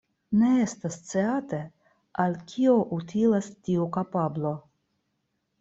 Ne 0.43 0.47
estas 0.61 0.95
sciate, 1.01 1.59
al 2.25 2.37
kio 2.53 2.75
utilas 2.99 3.53
tiu 3.69 3.87
kapablo. 3.99 4.57